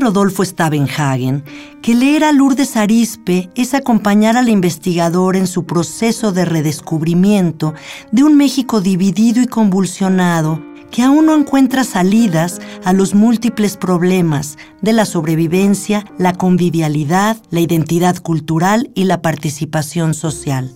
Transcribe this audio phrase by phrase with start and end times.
[0.00, 1.44] Rodolfo Stavenhagen
[1.82, 7.74] que leer a Lourdes Arispe es acompañar al investigador en su proceso de redescubrimiento
[8.10, 14.58] de un México dividido y convulsionado que aún no encuentra salidas a los múltiples problemas
[14.80, 20.74] de la sobrevivencia, la convivialidad, la identidad cultural y la participación social.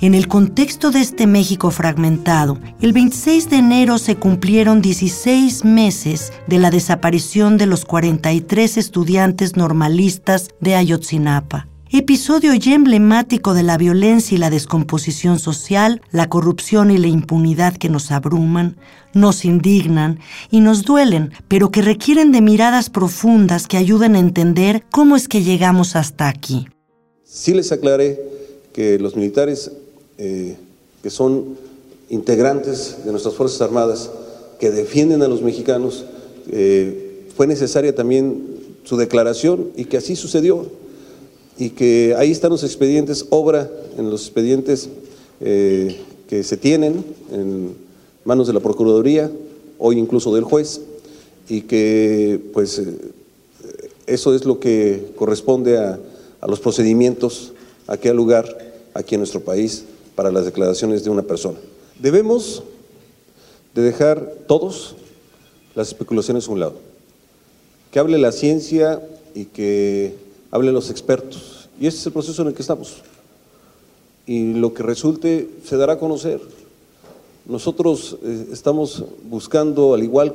[0.00, 6.32] En el contexto de este México fragmentado, el 26 de enero se cumplieron 16 meses
[6.46, 11.66] de la desaparición de los 43 estudiantes normalistas de Ayotzinapa.
[11.90, 17.76] Episodio ya emblemático de la violencia y la descomposición social, la corrupción y la impunidad
[17.76, 18.76] que nos abruman,
[19.14, 24.84] nos indignan y nos duelen, pero que requieren de miradas profundas que ayuden a entender
[24.92, 26.68] cómo es que llegamos hasta aquí.
[27.24, 28.20] Sí les aclaré
[28.72, 29.72] que los militares
[30.18, 30.56] eh,
[31.00, 31.56] que son
[32.10, 34.10] integrantes de nuestras Fuerzas Armadas,
[34.58, 36.04] que defienden a los mexicanos,
[36.50, 38.42] eh, fue necesaria también
[38.82, 40.66] su declaración y que así sucedió.
[41.56, 44.88] Y que ahí están los expedientes, obra en los expedientes
[45.40, 47.74] eh, que se tienen en
[48.24, 49.30] manos de la Procuraduría,
[49.78, 50.80] hoy incluso del juez,
[51.48, 52.82] y que pues
[54.06, 55.98] eso es lo que corresponde a,
[56.40, 57.52] a los procedimientos
[57.86, 59.84] a qué lugar aquí en nuestro país
[60.18, 61.60] para las declaraciones de una persona.
[62.00, 62.64] Debemos
[63.72, 64.96] de dejar todos
[65.76, 66.74] las especulaciones a un lado.
[67.92, 69.00] Que hable la ciencia
[69.32, 70.16] y que
[70.50, 71.68] hablen los expertos.
[71.80, 72.96] Y este es el proceso en el que estamos.
[74.26, 76.40] Y lo que resulte se dará a conocer.
[77.46, 80.34] Nosotros eh, estamos buscando, al igual,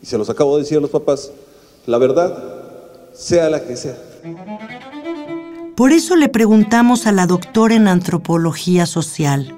[0.00, 1.32] y se los acabo de decir a los papás,
[1.84, 2.62] la verdad,
[3.12, 3.98] sea la que sea.
[5.80, 9.56] Por eso le preguntamos a la doctora en antropología social,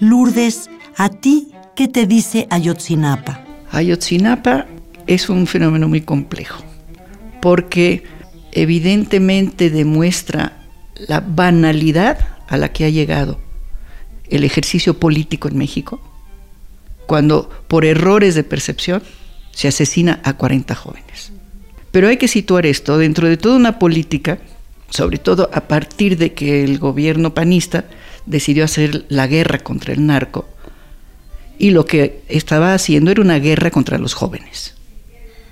[0.00, 3.44] Lourdes, ¿a ti qué te dice Ayotzinapa?
[3.70, 4.66] Ayotzinapa
[5.06, 6.64] es un fenómeno muy complejo,
[7.40, 8.02] porque
[8.50, 10.60] evidentemente demuestra
[11.06, 13.38] la banalidad a la que ha llegado
[14.28, 16.00] el ejercicio político en México,
[17.06, 19.04] cuando por errores de percepción
[19.52, 21.30] se asesina a 40 jóvenes.
[21.92, 24.40] Pero hay que situar esto dentro de toda una política
[24.90, 27.86] sobre todo a partir de que el gobierno panista
[28.26, 30.48] decidió hacer la guerra contra el narco
[31.58, 34.74] y lo que estaba haciendo era una guerra contra los jóvenes.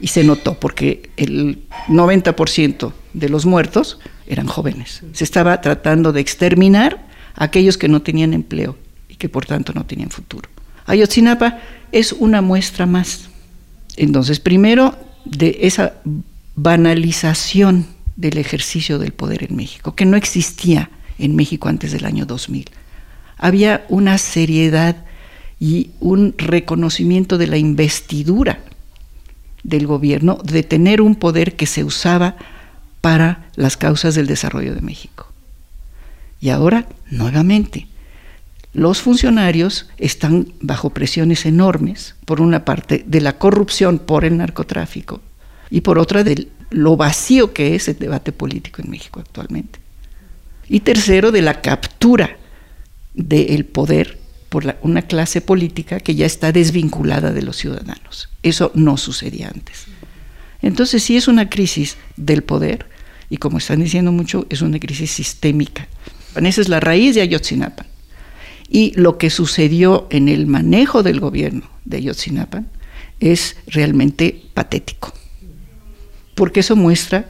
[0.00, 5.03] Y se notó porque el 90% de los muertos eran jóvenes.
[5.12, 8.77] Se estaba tratando de exterminar a aquellos que no tenían empleo
[9.09, 10.48] y que por tanto no tenían futuro.
[10.87, 11.59] Ayotzinapa
[11.93, 13.28] es una muestra más.
[13.97, 14.97] Entonces, primero,
[15.27, 15.94] de esa
[16.54, 17.87] banalización
[18.18, 22.68] del ejercicio del poder en México, que no existía en México antes del año 2000.
[23.38, 24.96] Había una seriedad
[25.60, 28.58] y un reconocimiento de la investidura
[29.62, 32.36] del gobierno de tener un poder que se usaba
[33.00, 35.28] para las causas del desarrollo de México.
[36.40, 37.86] Y ahora, nuevamente,
[38.72, 45.20] los funcionarios están bajo presiones enormes, por una parte, de la corrupción por el narcotráfico
[45.70, 49.78] y por otra, del lo vacío que es el debate político en México actualmente.
[50.68, 52.36] Y tercero, de la captura
[53.14, 54.18] del poder
[54.48, 58.28] por una clase política que ya está desvinculada de los ciudadanos.
[58.42, 59.86] Eso no sucedía antes.
[60.62, 62.86] Entonces sí es una crisis del poder
[63.30, 65.88] y como están diciendo mucho, es una crisis sistémica.
[66.34, 67.86] Esa es la raíz de Ayotzinapa.
[68.70, 72.64] Y lo que sucedió en el manejo del gobierno de Ayotzinapa
[73.20, 75.12] es realmente patético
[76.38, 77.26] porque eso muestra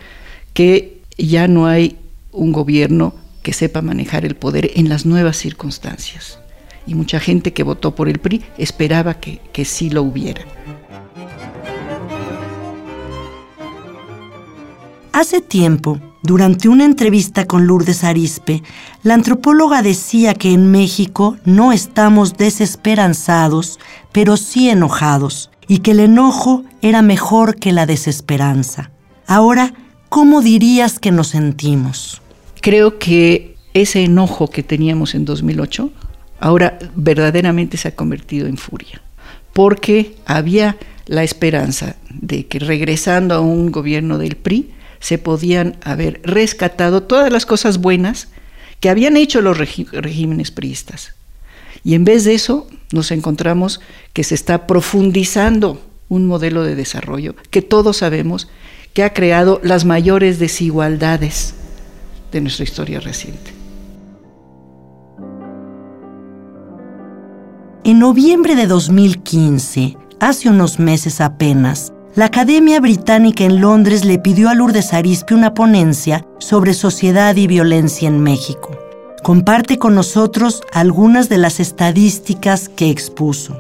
[0.52, 1.96] que ya no hay
[2.30, 6.38] un gobierno que sepa manejar el poder en las nuevas circunstancias.
[6.86, 10.42] Y mucha gente que votó por el PRI esperaba que, que sí lo hubiera.
[15.12, 18.62] Hace tiempo, durante una entrevista con Lourdes Arispe,
[19.02, 23.80] la antropóloga decía que en México no estamos desesperanzados,
[24.12, 28.90] pero sí enojados, y que el enojo era mejor que la desesperanza.
[29.30, 29.74] Ahora,
[30.08, 32.22] ¿cómo dirías que nos sentimos?
[32.62, 35.92] Creo que ese enojo que teníamos en 2008
[36.40, 39.02] ahora verdaderamente se ha convertido en furia,
[39.52, 46.22] porque había la esperanza de que regresando a un gobierno del PRI se podían haber
[46.24, 48.28] rescatado todas las cosas buenas
[48.80, 51.12] que habían hecho los regímenes priistas.
[51.84, 53.82] Y en vez de eso nos encontramos
[54.14, 58.48] que se está profundizando un modelo de desarrollo que todos sabemos
[58.94, 61.54] que ha creado las mayores desigualdades
[62.32, 63.52] de nuestra historia reciente.
[67.84, 74.48] En noviembre de 2015, hace unos meses apenas, la Academia Británica en Londres le pidió
[74.48, 78.76] a Lourdes Arispe una ponencia sobre sociedad y violencia en México.
[79.22, 83.56] Comparte con nosotros algunas de las estadísticas que expuso.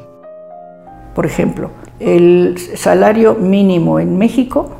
[1.14, 1.70] Por ejemplo,
[2.00, 4.77] el salario mínimo en México,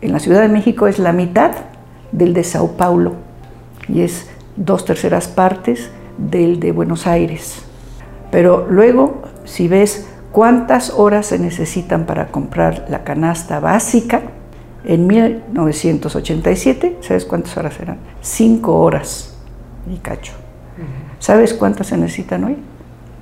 [0.00, 1.52] en la Ciudad de México, es la mitad
[2.12, 3.14] del de Sao Paulo
[3.88, 7.62] y es dos terceras partes del de Buenos Aires.
[8.30, 14.22] Pero luego, si ves cuántas horas se necesitan para comprar la canasta básica,
[14.84, 17.98] en 1987, ¿sabes cuántas horas eran?
[18.20, 19.36] Cinco horas
[19.92, 20.32] y cacho.
[21.18, 22.56] ¿Sabes cuántas se necesitan hoy?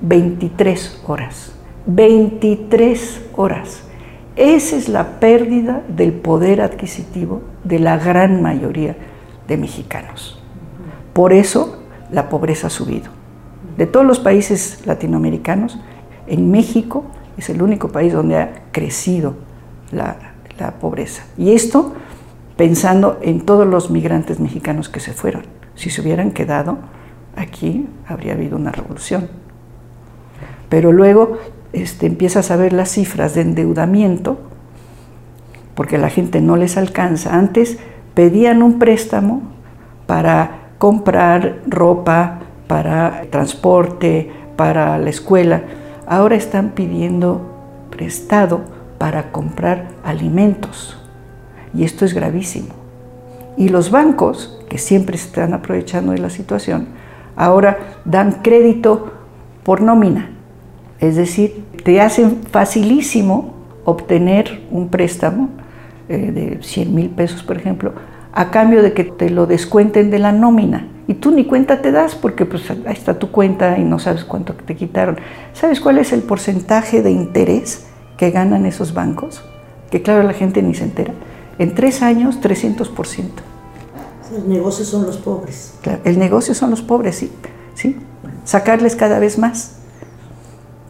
[0.01, 1.53] 23 horas.
[1.87, 3.84] 23 horas.
[4.35, 8.95] Esa es la pérdida del poder adquisitivo de la gran mayoría
[9.47, 10.41] de mexicanos.
[11.13, 13.11] Por eso la pobreza ha subido.
[13.77, 15.79] De todos los países latinoamericanos,
[16.27, 17.05] en México
[17.37, 19.35] es el único país donde ha crecido
[19.91, 20.33] la,
[20.79, 21.25] pobreza.
[21.37, 21.93] Y esto
[22.55, 25.43] pensando en todos los migrantes mexicanos que se fueron.
[25.75, 26.77] Si se hubieran quedado
[27.35, 29.27] aquí, habría habido una revolución.
[30.69, 31.37] Pero luego
[31.75, 34.39] este, empiezas a ver las cifras de endeudamiento,
[35.75, 37.35] porque la gente no les alcanza.
[37.35, 37.77] Antes
[38.13, 39.41] pedían un préstamo
[40.07, 45.63] para comprar ropa, para transporte, para la escuela.
[46.07, 47.41] Ahora están pidiendo
[47.89, 48.61] prestado
[48.97, 50.97] para comprar alimentos.
[51.73, 52.69] Y esto es gravísimo.
[53.57, 56.87] Y los bancos, que siempre están aprovechando de la situación,
[57.35, 59.11] ahora dan crédito
[59.63, 60.29] por nómina.
[60.99, 63.53] Es decir, te hacen facilísimo
[63.83, 65.49] obtener un préstamo
[66.09, 67.93] eh, de 100 mil pesos, por ejemplo,
[68.33, 70.87] a cambio de que te lo descuenten de la nómina.
[71.07, 74.25] Y tú ni cuenta te das porque pues ahí está tu cuenta y no sabes
[74.25, 75.19] cuánto te quitaron.
[75.53, 77.85] ¿Sabes cuál es el porcentaje de interés
[78.17, 79.43] que ganan esos bancos?
[79.91, 81.13] Que claro, la gente ni se entera.
[81.59, 83.25] En tres años, 300%.
[84.35, 85.75] El negocio son los pobres.
[86.03, 87.31] el negocio son los pobres, sí.
[87.75, 87.95] ¿sí?
[88.43, 89.84] Sacarles cada vez más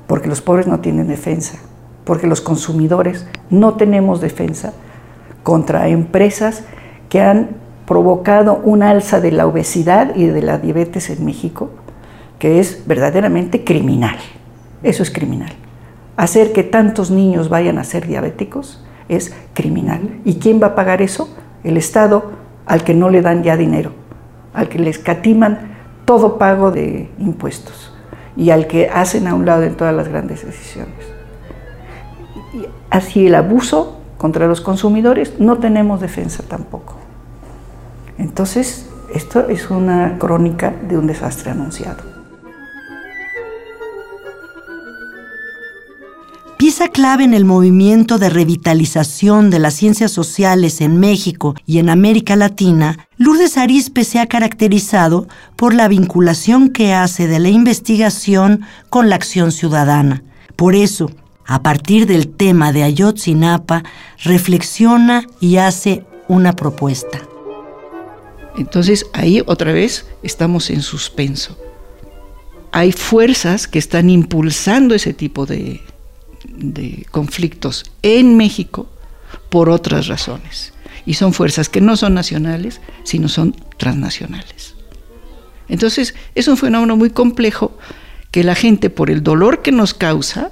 [0.08, 1.58] porque los pobres no tienen defensa,
[2.04, 4.74] porque los consumidores no tenemos defensa
[5.44, 6.64] contra empresas
[7.10, 7.50] que han
[7.86, 11.70] provocado un alza de la obesidad y de la diabetes en México,
[12.40, 14.18] que es verdaderamente criminal.
[14.84, 15.52] Eso es criminal.
[16.18, 20.20] Hacer que tantos niños vayan a ser diabéticos es criminal.
[20.26, 21.36] ¿Y quién va a pagar eso?
[21.64, 22.32] El Estado
[22.66, 23.92] al que no le dan ya dinero,
[24.54, 25.76] al que les catiman
[26.06, 27.95] todo pago de impuestos
[28.36, 30.94] y al que hacen a un lado en todas las grandes decisiones.
[32.90, 36.96] Así el abuso contra los consumidores, no tenemos defensa tampoco.
[38.18, 42.15] Entonces, esto es una crónica de un desastre anunciado.
[46.76, 51.88] Pieza clave en el movimiento de revitalización de las ciencias sociales en México y en
[51.88, 58.66] América Latina, Lourdes Arispe se ha caracterizado por la vinculación que hace de la investigación
[58.90, 60.24] con la acción ciudadana.
[60.58, 61.10] Por eso,
[61.46, 63.84] a partir del tema de Ayotzinapa,
[64.26, 67.22] reflexiona y hace una propuesta.
[68.58, 71.58] Entonces ahí otra vez estamos en suspenso.
[72.74, 75.80] Hay fuerzas que están impulsando ese tipo de,
[76.58, 78.90] de conflictos en México
[79.50, 80.74] por otras razones.
[81.06, 84.76] Y son fuerzas que no son nacionales, sino son transnacionales.
[85.68, 87.78] Entonces, es un fenómeno muy complejo
[88.32, 90.52] que la gente, por el dolor que nos causa,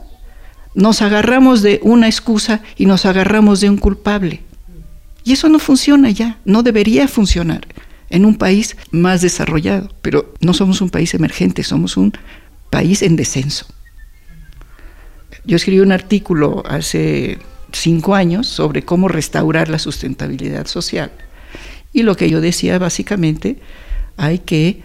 [0.75, 4.41] nos agarramos de una excusa y nos agarramos de un culpable.
[5.23, 7.67] Y eso no funciona ya, no debería funcionar
[8.09, 9.89] en un país más desarrollado.
[10.01, 12.13] Pero no somos un país emergente, somos un
[12.69, 13.65] país en descenso.
[15.45, 17.39] Yo escribí un artículo hace
[17.71, 21.11] cinco años sobre cómo restaurar la sustentabilidad social.
[21.91, 23.57] Y lo que yo decía básicamente,
[24.17, 24.81] hay que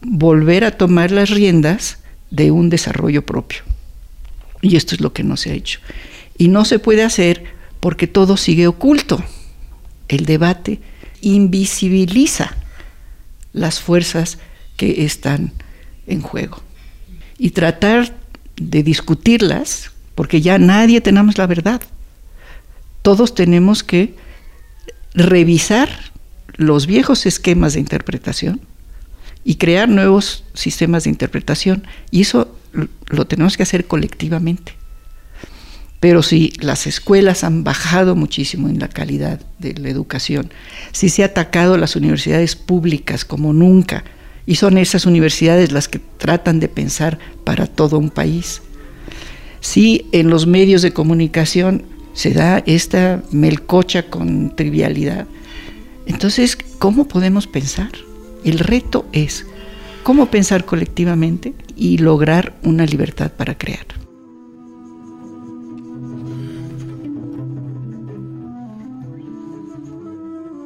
[0.00, 1.98] volver a tomar las riendas
[2.30, 3.62] de un desarrollo propio.
[4.60, 5.80] Y esto es lo que no se ha hecho.
[6.38, 7.44] Y no se puede hacer
[7.80, 9.22] porque todo sigue oculto.
[10.08, 10.80] El debate
[11.20, 12.56] invisibiliza
[13.52, 14.38] las fuerzas
[14.76, 15.52] que están
[16.06, 16.62] en juego.
[17.38, 18.21] Y tratar
[18.70, 21.80] de discutirlas porque ya nadie tenemos la verdad.
[23.02, 24.14] todos tenemos que
[25.14, 25.88] revisar
[26.54, 28.60] los viejos esquemas de interpretación
[29.44, 31.86] y crear nuevos sistemas de interpretación.
[32.10, 32.56] Y eso
[33.08, 34.74] lo tenemos que hacer colectivamente.
[36.00, 40.52] Pero si las escuelas han bajado muchísimo en la calidad de la educación,
[40.90, 44.04] si se ha atacado las universidades públicas como nunca,
[44.46, 48.62] y son esas universidades las que tratan de pensar para todo un país,
[49.60, 51.84] si en los medios de comunicación
[52.14, 55.26] se da esta melcocha con trivialidad,
[56.06, 57.90] entonces, ¿cómo podemos pensar?
[58.44, 59.46] El reto es
[60.02, 63.86] cómo pensar colectivamente y lograr una libertad para crear.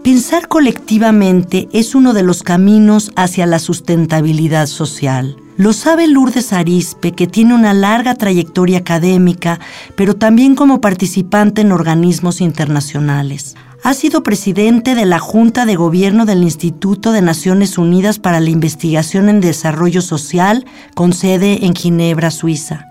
[0.07, 5.37] Pensar colectivamente es uno de los caminos hacia la sustentabilidad social.
[5.57, 9.59] Lo sabe Lourdes Arispe, que tiene una larga trayectoria académica,
[9.97, 16.25] pero también como participante en organismos internacionales ha sido presidente de la Junta de Gobierno
[16.25, 22.31] del Instituto de Naciones Unidas para la Investigación en Desarrollo Social, con sede en Ginebra,
[22.31, 22.87] Suiza.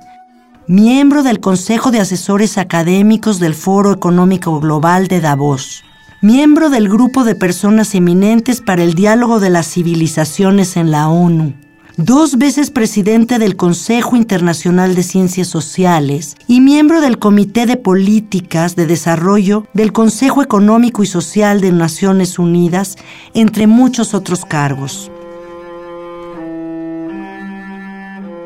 [0.67, 5.85] Miembro del Consejo de Asesores Académicos del Foro Económico Global de Davos.
[6.21, 11.53] Miembro del Grupo de Personas Eminentes para el Diálogo de las Civilizaciones en la ONU
[11.97, 18.75] dos veces presidente del Consejo Internacional de Ciencias Sociales y miembro del Comité de Políticas
[18.75, 22.97] de Desarrollo del Consejo Económico y Social de Naciones Unidas,
[23.33, 25.09] entre muchos otros cargos.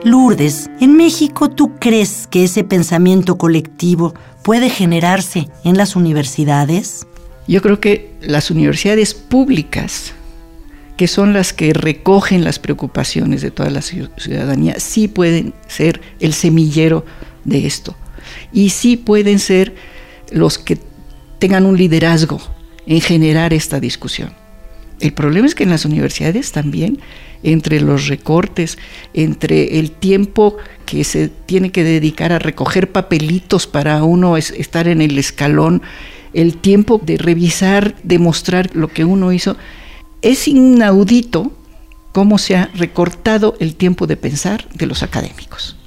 [0.04, 7.06] Lourdes, ¿en México tú crees que ese pensamiento colectivo puede generarse en las universidades?
[7.50, 10.14] Yo creo que las universidades públicas
[10.98, 16.34] que son las que recogen las preocupaciones de toda la ciudadanía, sí pueden ser el
[16.34, 17.06] semillero
[17.46, 17.96] de esto.
[18.52, 19.74] Y sí pueden ser
[20.30, 20.78] los que
[21.40, 22.40] tengan un liderazgo
[22.86, 24.34] en generar esta discusión.
[25.00, 27.00] El problema es que en las universidades también,
[27.42, 28.78] entre los recortes,
[29.16, 35.02] entre el tiempo que se tiene que dedicar a recoger papelitos para uno estar en
[35.02, 35.82] el escalón,
[36.34, 39.58] el tiempo de revisar, demostrar lo que uno hizo,
[40.22, 41.52] es inaudito
[42.12, 45.78] cómo se ha recortado el tiempo de pensar de los académicos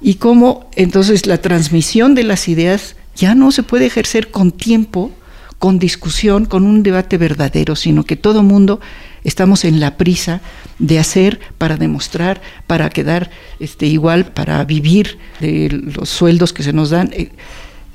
[0.00, 5.10] y cómo entonces la transmisión de las ideas ya no se puede ejercer con tiempo,
[5.58, 8.80] con discusión, con un debate verdadero, sino que todo mundo
[9.24, 10.42] estamos en la prisa
[10.78, 16.74] de hacer para demostrar, para quedar este, igual, para vivir de los sueldos que se
[16.74, 17.10] nos dan.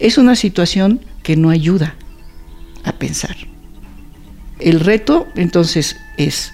[0.01, 1.93] Es una situación que no ayuda
[2.84, 3.38] a pensar.
[4.60, 6.53] El reto entonces es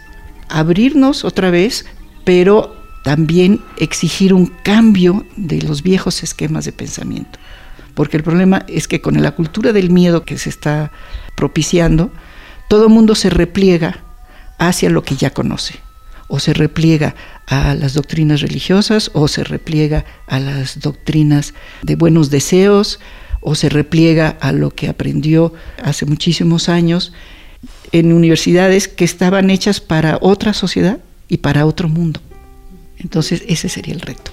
[0.50, 1.86] abrirnos otra vez,
[2.26, 2.76] pero
[3.06, 7.40] también exigir un cambio de los viejos esquemas de pensamiento.
[7.94, 10.92] Porque el problema es que con la cultura del miedo que se está
[11.36, 12.12] propiciando,
[12.68, 14.04] todo mundo se repliega
[14.58, 15.80] hacia lo que ya conoce.
[16.28, 22.30] O se repliega a las doctrinas religiosas, o se repliega a las doctrinas de buenos
[22.30, 23.00] deseos,
[23.42, 25.54] o se repliega a lo que aprendió
[25.84, 27.14] hace muchísimos años
[27.92, 32.20] en universidades que estaban hechas para otra sociedad y para otro mundo.
[32.98, 34.32] Entonces ese sería el reto.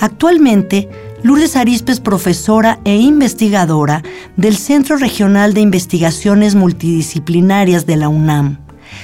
[0.00, 0.88] Actualmente,
[1.22, 4.02] Lourdes Arispe es profesora e investigadora
[4.36, 8.58] del Centro Regional de Investigaciones Multidisciplinarias de la UNAM.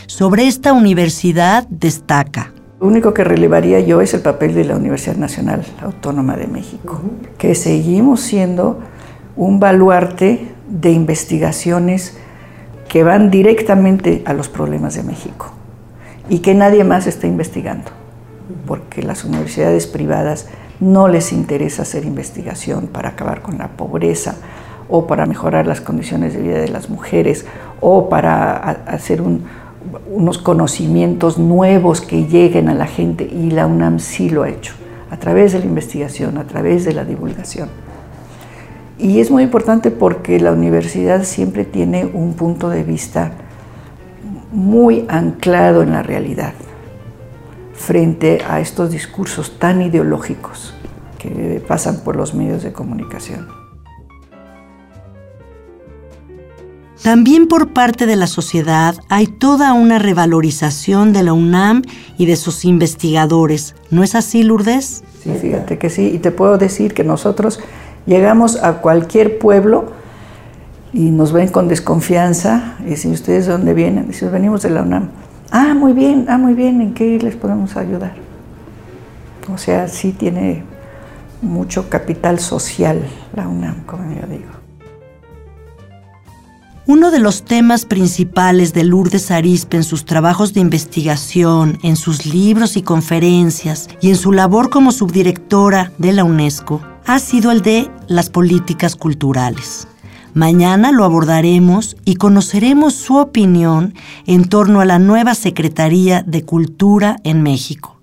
[0.06, 2.52] Sobre esta universidad destaca.
[2.80, 7.00] Lo único que relevaría yo es el papel de la Universidad Nacional Autónoma de México,
[7.36, 8.78] que seguimos siendo
[9.34, 12.16] un baluarte de investigaciones
[12.88, 15.50] que van directamente a los problemas de México
[16.28, 17.90] y que nadie más está investigando,
[18.64, 20.46] porque las universidades privadas
[20.78, 24.36] no les interesa hacer investigación para acabar con la pobreza
[24.88, 27.44] o para mejorar las condiciones de vida de las mujeres
[27.80, 28.56] o para
[28.86, 29.20] hacer
[30.10, 34.74] unos conocimientos nuevos que lleguen a la gente y la UNAM sí lo ha hecho,
[35.10, 37.68] a través de la investigación, a través de la divulgación.
[38.98, 43.32] Y es muy importante porque la universidad siempre tiene un punto de vista
[44.50, 46.54] muy anclado en la realidad
[47.74, 50.74] frente a estos discursos tan ideológicos
[51.18, 53.57] que pasan por los medios de comunicación.
[57.02, 61.82] También por parte de la sociedad hay toda una revalorización de la UNAM
[62.16, 63.74] y de sus investigadores.
[63.90, 65.04] ¿No es así, Lourdes?
[65.22, 66.10] Sí, fíjate que sí.
[66.14, 67.60] Y te puedo decir que nosotros
[68.08, 69.92] Llegamos a cualquier pueblo
[70.94, 74.08] y nos ven con desconfianza y dicen, ¿ustedes de dónde vienen?
[74.08, 75.10] Dicen, venimos de la UNAM.
[75.50, 78.14] Ah, muy bien, ah, muy bien, ¿en qué les podemos ayudar?
[79.52, 80.64] O sea, sí tiene
[81.42, 83.02] mucho capital social,
[83.36, 84.57] la UNAM, como yo digo.
[86.88, 92.24] Uno de los temas principales de Lourdes Arispe en sus trabajos de investigación, en sus
[92.24, 97.60] libros y conferencias y en su labor como subdirectora de la UNESCO ha sido el
[97.60, 99.86] de las políticas culturales.
[100.32, 103.92] Mañana lo abordaremos y conoceremos su opinión
[104.24, 107.98] en torno a la nueva Secretaría de Cultura en México.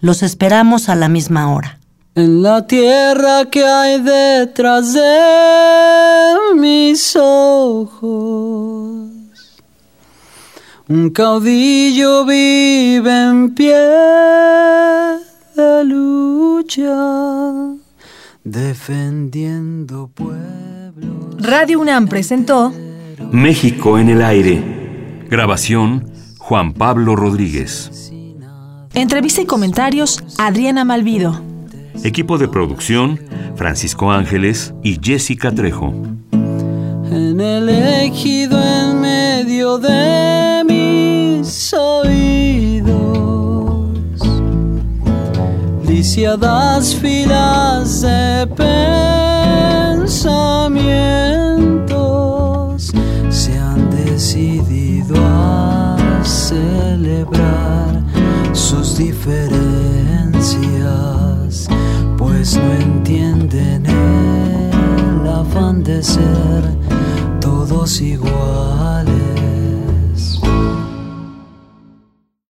[0.00, 1.81] Los esperamos a la misma hora.
[2.14, 8.02] En la tierra que hay detrás de mis ojos,
[10.88, 13.78] un caudillo vive en pie
[15.56, 16.92] de lucha,
[18.44, 21.36] defendiendo pueblos.
[21.38, 22.74] Radio UNAM presentó
[23.30, 25.24] México en el aire.
[25.30, 28.12] Grabación Juan Pablo Rodríguez.
[28.92, 31.51] Entrevista y comentarios Adriana Malvido.
[32.04, 33.20] Equipo de producción
[33.56, 35.92] Francisco Ángeles y Jessica Trejo.
[36.32, 42.96] En el ejido en medio de mis oídos,
[45.86, 48.48] lisiadas filas de
[49.98, 52.92] pensamientos
[53.28, 58.02] se han decidido a celebrar
[58.52, 59.71] sus diferencias,
[62.54, 62.91] pues